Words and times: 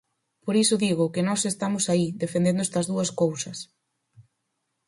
Por 0.45 0.55
iso 0.63 0.81
digo 0.85 1.11
que 1.13 1.25
nós 1.27 1.41
estamos 1.51 1.83
aí, 1.93 2.05
defendendo 2.23 2.61
estas 2.63 2.85
dúas 2.91 3.09
cousas. 3.21 3.57